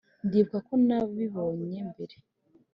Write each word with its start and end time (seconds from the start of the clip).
ndibuka 0.25 0.57
ko 0.67 0.73
nabibonye 0.87 1.79
mbere. 1.89 2.15